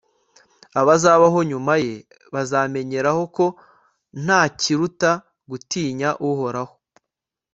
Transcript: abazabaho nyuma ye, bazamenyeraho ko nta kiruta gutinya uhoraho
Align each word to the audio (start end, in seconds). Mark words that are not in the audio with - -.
abazabaho 0.81 1.39
nyuma 1.49 1.73
ye, 1.83 1.95
bazamenyeraho 2.33 3.23
ko 3.35 3.45
nta 4.23 4.41
kiruta 4.59 5.11
gutinya 5.49 6.09
uhoraho 6.29 6.75